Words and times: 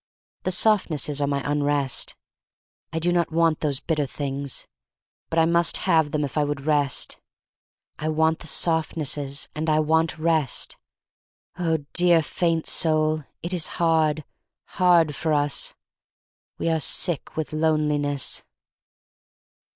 The 0.41 0.51
softnesses 0.51 1.21
are 1.21 1.27
my 1.27 1.43
Unrest. 1.45 2.15
I 2.91 2.97
do 2.97 3.11
not 3.11 3.31
want 3.31 3.59
those 3.59 3.79
bitter 3.79 4.07
things. 4.07 4.65
But 5.29 5.37
I 5.37 5.45
must 5.45 5.77
have 5.85 6.09
them 6.09 6.23
if 6.25 6.39
I 6.39 6.43
would 6.43 6.65
rest. 6.65 7.19
I 7.99 8.09
want 8.09 8.39
the 8.39 8.47
softnesses 8.47 9.47
and 9.53 9.69
I 9.69 9.79
want 9.79 10.17
Rest! 10.17 10.75
Oh, 11.59 11.85
dear 11.93 12.23
faint 12.23 12.65
soul, 12.65 13.25
it 13.43 13.53
is 13.53 13.67
hard— 13.77 14.23
hard 14.81 15.15
for 15.15 15.33
us. 15.33 15.75
We 16.57 16.67
are 16.69 16.79
sick 16.79 17.37
with 17.37 17.53
loneliness. 17.53 18.43